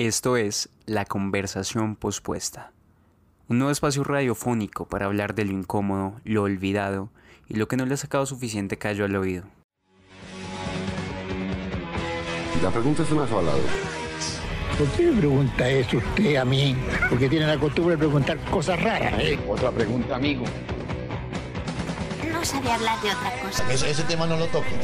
[0.00, 2.72] Esto es La Conversación Pospuesta,
[3.48, 7.10] un nuevo espacio radiofónico para hablar de lo incómodo, lo olvidado
[7.50, 9.44] y lo que no le ha sacado suficiente callo al oído.
[12.62, 13.52] La pregunta es una sola.
[14.78, 16.74] ¿Por qué me pregunta eso usted a mí?
[17.10, 19.12] Porque tiene la costumbre de preguntar cosas raras.
[19.18, 19.38] ¿eh?
[19.46, 20.44] Otra pregunta, amigo.
[22.32, 23.70] No sabe hablar de otra cosa.
[23.70, 24.74] Ese, ese tema no lo toque.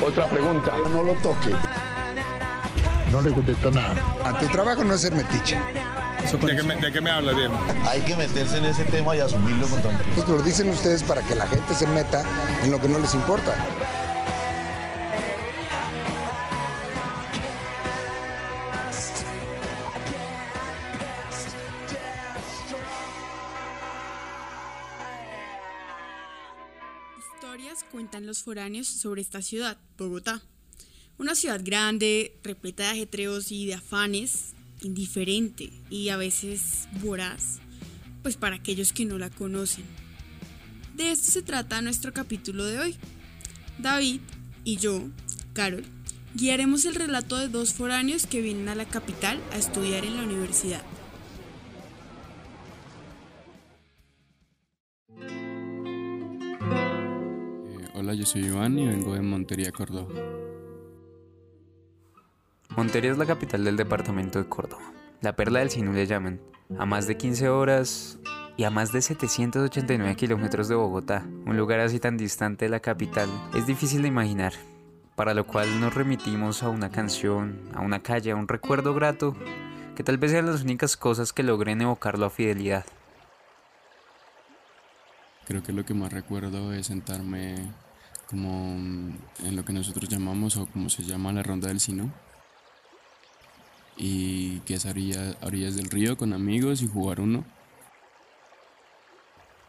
[0.00, 0.74] Otra pregunta.
[0.92, 1.50] No lo toque.
[3.12, 3.94] No le contesto nada.
[4.24, 5.60] A tu trabajo no es ser metiche.
[6.40, 7.54] ¿De qué me, de qué me habla, Diego?
[7.86, 10.18] Hay que meterse en ese tema y asumirlo con tranquilidad.
[10.18, 12.24] Esto lo dicen ustedes para que la gente se meta
[12.62, 13.54] en lo que no les importa.
[27.18, 30.40] Historias cuentan los foráneos sobre esta ciudad, Bogotá.
[31.18, 37.60] Una ciudad grande, repleta de ajetreos y de afanes, indiferente y a veces voraz,
[38.22, 39.84] pues para aquellos que no la conocen.
[40.96, 42.96] De esto se trata nuestro capítulo de hoy.
[43.78, 44.20] David
[44.64, 45.08] y yo,
[45.52, 45.84] Carol,
[46.34, 50.22] guiaremos el relato de dos foráneos que vienen a la capital a estudiar en la
[50.22, 50.82] universidad.
[55.20, 60.08] Eh, hola, yo soy Iván y vengo de Montería, Córdoba.
[62.76, 64.82] Montería es la capital del departamento de Córdoba.
[65.20, 66.40] La perla del Sinú le llaman.
[66.78, 68.18] A más de 15 horas
[68.56, 72.80] y a más de 789 kilómetros de Bogotá, un lugar así tan distante de la
[72.80, 74.54] capital, es difícil de imaginar.
[75.16, 79.36] Para lo cual nos remitimos a una canción, a una calle, a un recuerdo grato,
[79.94, 82.86] que tal vez sean las únicas cosas que logren evocarlo a fidelidad.
[85.46, 87.56] Creo que lo que más recuerdo es sentarme
[88.30, 88.72] como
[89.44, 92.10] en lo que nosotros llamamos o como se llama la ronda del Sinú.
[94.04, 97.44] Y que es a orilla- a orillas del río con amigos y jugar uno.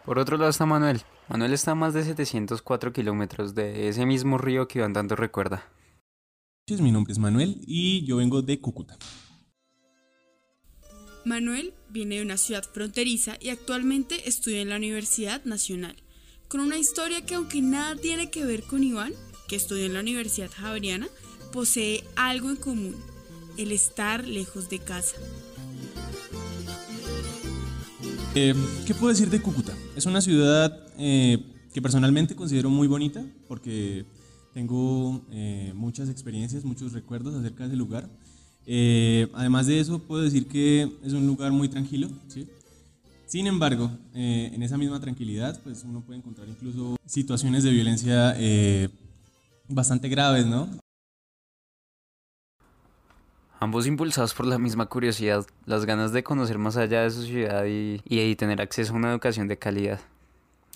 [0.06, 1.02] Por otro lado está Manuel.
[1.30, 5.70] Manuel está a más de 704 kilómetros de ese mismo río que Iván tanto recuerda.
[6.80, 8.98] Mi nombre es Manuel y yo vengo de Cúcuta.
[11.26, 15.96] Manuel viene de una ciudad fronteriza y actualmente estudia en la Universidad Nacional,
[16.48, 19.14] con una historia que aunque nada tiene que ver con Iván,
[19.48, 21.08] que estudió en la Universidad Javeriana,
[21.54, 22.96] posee algo en común,
[23.58, 25.16] el estar lejos de casa.
[28.36, 28.56] Eh,
[28.86, 29.74] ¿Qué puedo decir de Cúcuta?
[29.96, 31.38] Es una ciudad eh,
[31.74, 34.06] que personalmente considero muy bonita porque
[34.54, 38.10] tengo eh, muchas experiencias, muchos recuerdos acerca de ese lugar.
[38.66, 42.10] Eh, además de eso, puedo decir que es un lugar muy tranquilo.
[42.28, 42.48] ¿sí?
[43.26, 48.36] Sin embargo, eh, en esa misma tranquilidad, pues uno puede encontrar incluso situaciones de violencia
[48.38, 48.90] eh,
[49.68, 50.70] bastante graves, ¿no?
[53.64, 57.64] Ambos impulsados por la misma curiosidad, las ganas de conocer más allá de su ciudad
[57.64, 60.02] y, y tener acceso a una educación de calidad.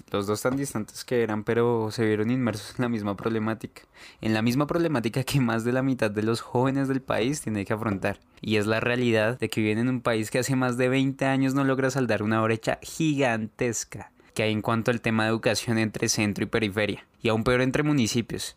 [0.10, 3.82] Los dos tan distantes que eran, pero se vieron inmersos en la misma problemática.
[4.22, 7.66] En la misma problemática que más de la mitad de los jóvenes del país tiene
[7.66, 8.22] que afrontar.
[8.40, 11.26] Y es la realidad de que viven en un país que hace más de 20
[11.26, 15.78] años no logra saldar una brecha gigantesca que hay en cuanto al tema de educación
[15.78, 17.06] entre centro y periferia.
[17.22, 18.56] Y aún peor entre municipios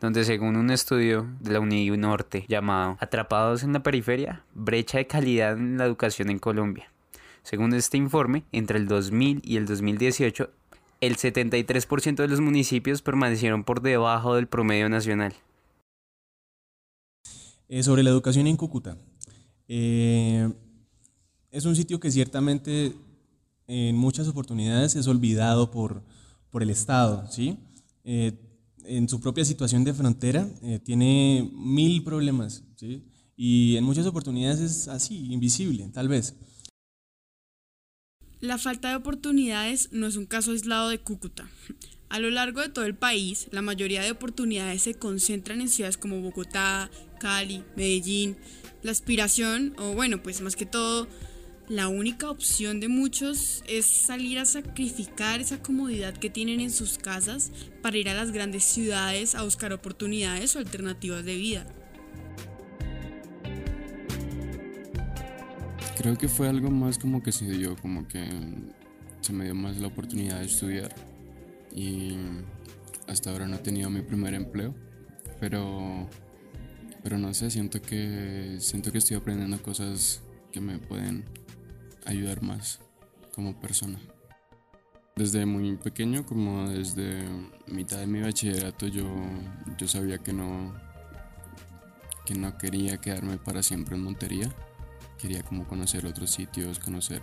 [0.00, 5.06] donde según un estudio de la UNID Norte llamado Atrapados en la periferia, brecha de
[5.06, 6.90] calidad en la educación en Colombia.
[7.42, 10.50] Según este informe, entre el 2000 y el 2018,
[11.00, 15.34] el 73% de los municipios permanecieron por debajo del promedio nacional.
[17.68, 18.96] Eh, sobre la educación en Cúcuta.
[19.68, 20.50] Eh,
[21.50, 22.94] es un sitio que ciertamente
[23.66, 26.02] en muchas oportunidades es olvidado por,
[26.50, 27.58] por el Estado, ¿sí?
[28.04, 28.32] Eh,
[28.86, 32.64] en su propia situación de frontera eh, tiene mil problemas.
[33.36, 36.34] Y en muchas oportunidades es así, invisible, tal vez.
[38.40, 41.48] La falta de oportunidades no es un caso aislado de Cúcuta.
[42.10, 45.96] A lo largo de todo el país, la mayoría de oportunidades se concentran en ciudades
[45.96, 48.36] como Bogotá, Cali, Medellín.
[48.82, 51.08] La aspiración, o bueno, pues más que todo,
[51.68, 56.98] la única opción de muchos es salir a sacrificar esa comodidad que tienen en sus
[56.98, 57.50] casas
[57.80, 61.66] para ir a las grandes ciudades a buscar oportunidades o alternativas de vida.
[65.96, 68.28] Creo que fue algo más como que se dio, como que
[69.22, 70.94] se me dio más la oportunidad de estudiar.
[71.74, 72.16] Y
[73.06, 74.74] hasta ahora no he tenido mi primer empleo,
[75.40, 76.10] pero,
[77.02, 80.20] pero no sé, siento que, siento que estoy aprendiendo cosas
[80.52, 81.24] que me pueden
[82.06, 82.80] ayudar más
[83.34, 83.98] como persona.
[85.16, 87.24] Desde muy pequeño, como desde
[87.66, 89.04] mitad de mi bachillerato, yo,
[89.78, 90.74] yo sabía que no,
[92.26, 94.52] que no quería quedarme para siempre en Montería.
[95.18, 97.22] Quería como conocer otros sitios, conocer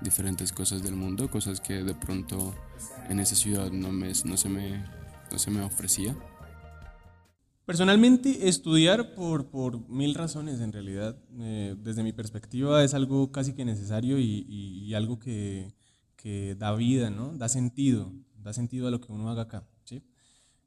[0.00, 2.54] diferentes cosas del mundo, cosas que de pronto
[3.08, 4.84] en esa ciudad no, me, no, se, me,
[5.30, 6.14] no se me ofrecía.
[7.68, 13.52] Personalmente, estudiar por, por mil razones en realidad, eh, desde mi perspectiva es algo casi
[13.52, 15.74] que necesario y, y, algo que,
[16.16, 17.36] que, da vida, ¿no?
[17.36, 19.68] da sentido, da sentido a lo que uno haga acá.
[19.84, 20.02] ¿sí?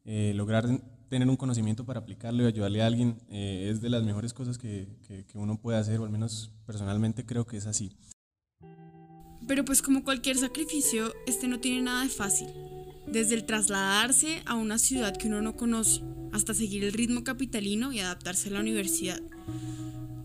[0.05, 0.67] Eh, lograr
[1.09, 4.59] tener un conocimiento para aplicarlo y ayudarle a alguien eh, es de las mejores cosas
[4.59, 7.97] que, que, que uno puede hacer, o al menos personalmente creo que es así.
[9.47, 12.70] Pero pues como cualquier sacrificio, este no tiene nada de fácil.
[13.11, 17.91] Desde el trasladarse a una ciudad que uno no conoce, hasta seguir el ritmo capitalino
[17.91, 19.21] y adaptarse a la universidad.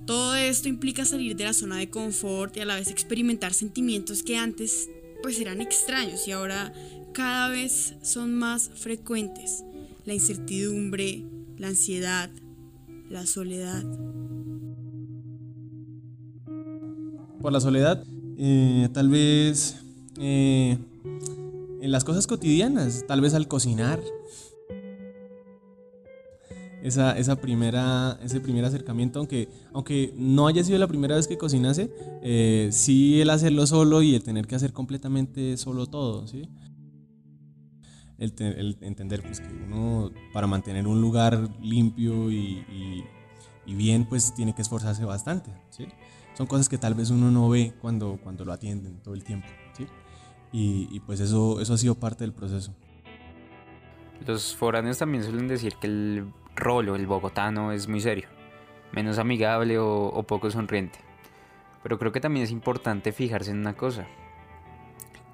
[0.06, 4.23] Todo esto implica salir de la zona de confort y a la vez experimentar sentimientos
[4.23, 4.88] que antes
[5.21, 6.73] pues eran extraños y ahora
[7.12, 9.65] cada vez son más frecuentes.
[10.05, 11.25] La incertidumbre,
[11.59, 12.31] la ansiedad,
[13.11, 13.83] la soledad.
[17.41, 18.05] Por la soledad,
[18.38, 19.77] eh, tal vez
[20.19, 20.79] eh,
[21.81, 24.00] en las cosas cotidianas, tal vez al cocinar.
[26.82, 31.37] Esa, esa, primera, ese primer acercamiento, aunque, aunque no haya sido la primera vez que
[31.37, 31.90] cocinase,
[32.23, 36.49] eh, sí el hacerlo solo y el tener que hacer completamente solo todo, ¿sí?
[38.19, 43.05] El, el entender pues, que uno para mantener un lugar limpio y, y,
[43.67, 45.87] y, bien pues tiene que esforzarse bastante, ¿sí?
[46.34, 49.49] Son cosas que tal vez uno no ve cuando, cuando lo atienden todo el tiempo.
[50.53, 52.75] Y, pues eso, eso ha sido parte del proceso.
[54.27, 58.29] Los foráneos también suelen decir que el rolo, el bogotano, es muy serio,
[58.93, 60.99] menos amigable o, o, poco sonriente.
[61.83, 64.07] Pero creo que también es importante fijarse en una cosa.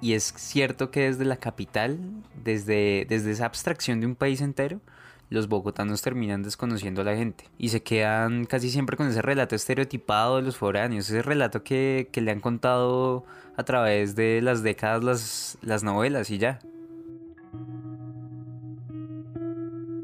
[0.01, 1.97] Y es cierto que desde la capital,
[2.43, 4.81] desde, desde esa abstracción de un país entero,
[5.29, 9.55] los bogotanos terminan desconociendo a la gente y se quedan casi siempre con ese relato
[9.55, 13.25] estereotipado de los foráneos, ese relato que, que le han contado
[13.55, 16.59] a través de las décadas las, las novelas y ya.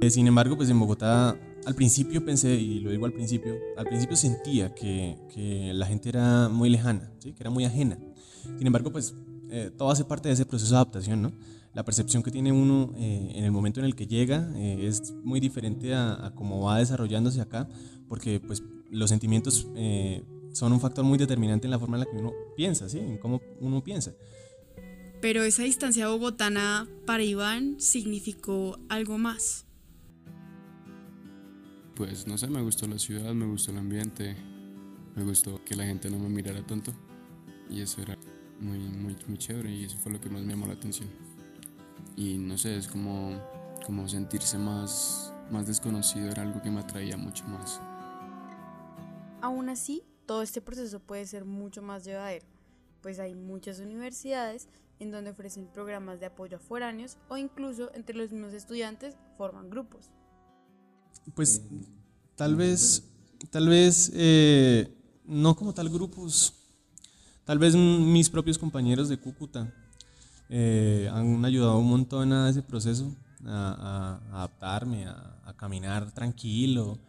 [0.02, 3.86] Eh, sin embargo, pues en Bogotá al principio pensé, y lo digo al principio, al
[3.86, 7.34] principio sentía que, que la gente era muy lejana, ¿sí?
[7.34, 7.98] que era muy ajena.
[8.58, 9.14] Sin embargo, pues
[9.52, 11.32] eh, todo hace parte de ese proceso de adaptación, ¿no?
[11.74, 15.14] La percepción que tiene uno eh, en el momento en el que llega eh, es
[15.24, 17.70] muy diferente a, a, cómo va desarrollándose acá,
[18.08, 19.68] porque pues los sentimientos
[20.52, 22.98] son un factor muy determinante en la forma en la que uno piensa, ¿sí?
[22.98, 24.14] En cómo uno piensa.
[25.22, 29.68] Pero esa distancia bogotana para Iván significó algo más
[32.00, 34.34] pues no sé, me gustó la ciudad, me gustó el ambiente,
[35.18, 36.94] me gustó que la gente no me mirara tanto
[37.70, 38.18] y eso era
[38.62, 41.10] muy, muy, muy chévere y eso fue lo que más me llamó la atención.
[42.20, 43.42] Y no sé, es como,
[43.86, 47.80] como sentirse más, más desconocido era algo que me atraía mucho más.
[49.42, 52.46] Aún así, todo este proceso puede ser mucho más llevadero,
[53.02, 54.68] pues hay muchas universidades
[55.00, 59.70] en donde ofrecen programas de apoyo a foráneos o incluso entre los mismos estudiantes forman
[59.70, 60.12] grupos.
[61.36, 61.62] Pues
[62.36, 63.02] tal vez,
[63.50, 64.94] tal vez, eh,
[65.24, 66.54] no como tal grupos,
[67.46, 69.74] tal vez mis propios compañeros de Cúcuta
[70.50, 73.16] eh, han ayudado un montón a ese proceso,
[73.46, 77.00] a, a adaptarme, a, a, caminar tranquilo,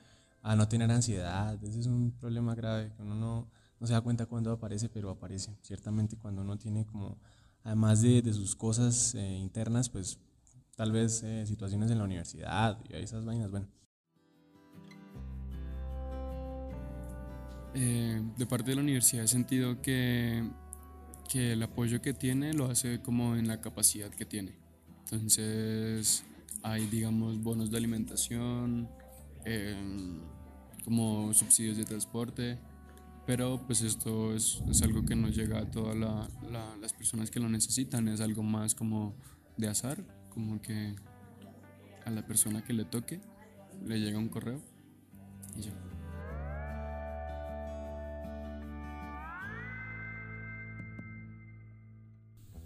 [0.43, 1.63] a no tener ansiedad.
[1.65, 3.49] Ese es un problema grave que uno no,
[3.81, 5.57] no se da cuenta cuando aparece, pero aparece.
[5.63, 7.19] Ciertamente cuando uno tiene como,
[7.65, 10.19] además de, de sus cosas eh, internas, pues
[10.77, 13.67] tal vez eh, situaciones en la universidad y esas vainas, bueno.
[17.75, 20.51] Eh, de parte de la universidad he sentido que,
[21.31, 24.55] que, el apoyo que tiene lo hace como en la capacidad que tiene.
[25.05, 26.25] Entonces
[26.63, 28.89] hay, digamos, bonos de alimentación,
[29.45, 29.75] eh,
[30.85, 32.59] como subsidios de transporte,
[33.27, 37.31] pero pues esto es, es algo que no llega a todas la, la, las personas
[37.31, 39.15] que lo necesitan, es algo más como
[39.57, 40.95] de azar, como que
[42.05, 43.21] a la persona que le toque
[43.85, 44.61] le llega un correo
[45.57, 45.90] y ya.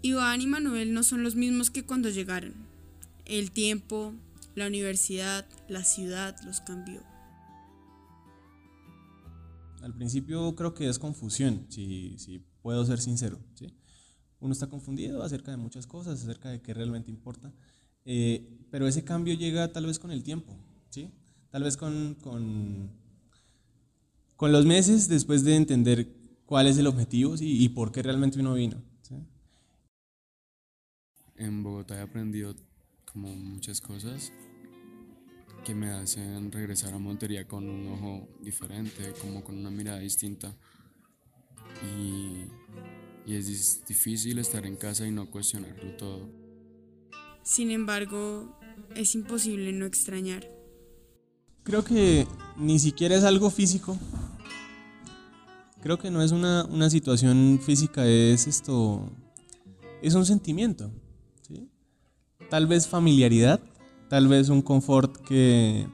[0.05, 2.53] Iván y Manuel no son los mismos que cuando llegaron.
[3.25, 4.13] El tiempo,
[4.53, 7.01] la universidad, la ciudad los cambió.
[9.81, 13.39] Al principio creo que es confusión, si, si puedo ser sincero.
[13.55, 13.73] ¿sí?
[14.39, 17.51] Uno está confundido acerca de muchas cosas, acerca de qué realmente importa,
[18.05, 20.55] eh, pero ese cambio llega tal vez con el tiempo,
[20.91, 21.09] ¿sí?
[21.49, 22.91] tal vez con, con,
[24.35, 26.07] con los meses después de entender
[26.45, 27.63] cuál es el objetivo ¿sí?
[27.63, 28.94] y por qué realmente uno vino.
[31.37, 32.55] En Bogotá he aprendido
[33.11, 34.31] como muchas cosas.
[35.65, 40.55] que me hacen regresar a Montería con un ojo diferente, como con una mirada distinta.
[41.83, 42.45] Y,
[43.25, 46.29] y es difícil estar en casa y no cuestionarlo todo.
[47.41, 48.59] Sin embargo,
[48.95, 50.47] es imposible no extrañar.
[51.63, 52.27] Creo que
[52.57, 53.97] ni siquiera es algo físico.
[55.81, 59.11] Creo que no es una, una situación física, es esto.
[60.03, 60.91] Es un sentimiento.
[62.55, 63.59] Tal vez familiaridad,
[64.07, 65.87] tal vez un confort que,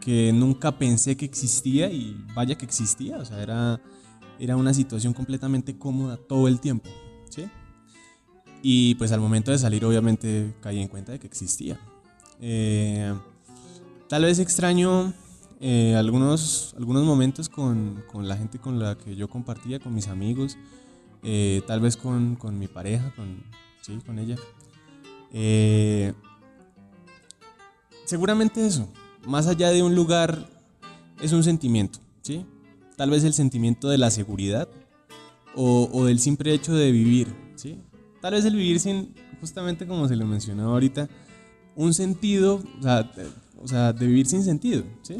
[0.00, 3.18] que nunca pensé que existía y vaya que existía.
[3.18, 3.82] O sea, era,
[4.38, 6.88] era una situación completamente cómoda todo el tiempo.
[7.30, 7.46] ¿sí?
[8.62, 11.80] Y pues al momento de salir obviamente caí en cuenta de que existía.
[12.40, 13.12] Eh,
[14.08, 15.12] tal vez extraño
[15.58, 20.06] eh, algunos, algunos momentos con, con, la gente con la que yo compartía, con mis
[20.06, 20.56] amigos,
[21.24, 23.42] eh, tal vez con, con, mi pareja, con,
[23.80, 24.36] sí, con ella.
[28.04, 28.88] Seguramente eso,
[29.26, 30.48] más allá de un lugar,
[31.20, 32.44] es un sentimiento, ¿sí?
[32.96, 34.68] Tal vez el sentimiento de la seguridad
[35.54, 37.80] o, o del simple hecho de vivir, ¿sí?
[38.20, 41.08] Tal vez el vivir sin, justamente como se lo mencionó ahorita,
[41.76, 43.26] un sentido, o sea, de,
[43.58, 45.16] o sea, de vivir sin sentido, ¿sí?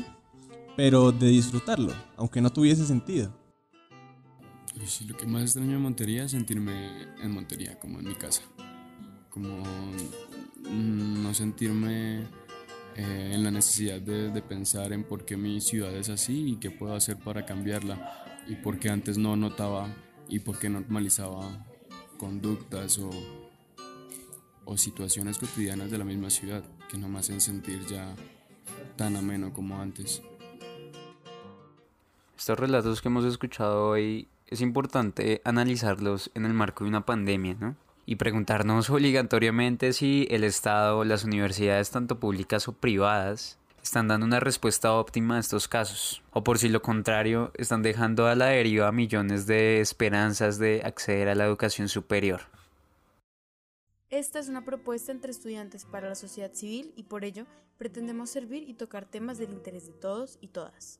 [0.76, 3.32] Pero de disfrutarlo, aunque no tuviese sentido.
[5.06, 8.42] Lo que más extraño Montería es sentirme en Montería, como en mi casa.
[9.30, 9.62] Como
[10.70, 12.20] no sentirme
[12.96, 16.56] eh, en la necesidad de, de, pensar en por qué mi ciudad es así y
[16.56, 19.88] qué puedo hacer para cambiarla y por qué antes no notaba
[20.28, 21.64] y por qué normalizaba
[22.18, 23.10] conductas o,
[24.64, 28.14] o situaciones cotidianas de la misma ciudad que no me hacen sentir ya
[28.96, 30.22] tan ameno como antes.
[32.36, 37.54] Estos relatos que hemos escuchado hoy es importante analizarlos en el marco de una pandemia,
[37.54, 37.76] ¿no?
[38.10, 44.40] Y preguntarnos obligatoriamente si el Estado, las universidades, tanto públicas o privadas, están dando una
[44.40, 48.90] respuesta óptima a estos casos, o por si lo contrario, están dejando a la deriva
[48.90, 52.40] millones de esperanzas de acceder a la educación superior.
[54.08, 57.46] Esta es una propuesta entre estudiantes para la sociedad civil y por ello
[57.78, 60.98] pretendemos servir y tocar temas del interés de todos y todas.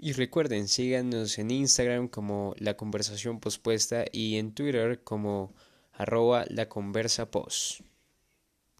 [0.00, 5.52] Y recuerden, síganos en Instagram como La Conversación Pospuesta y en Twitter como
[5.92, 7.80] arroba La Conversa Post.